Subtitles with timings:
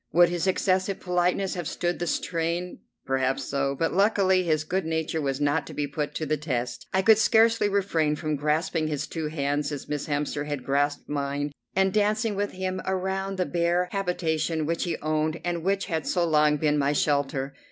[0.13, 2.79] Would his excessive politeness have stood the strain?
[3.05, 6.87] Perhaps so, but luckily his good nature was not to be put to the test.
[6.91, 11.51] I could scarcely refrain from grasping his two hands, as Miss Hemster had grasped mine,
[11.75, 16.25] and dancing with him around the bare habitation which he owned and which had so
[16.25, 17.53] long been my shelter.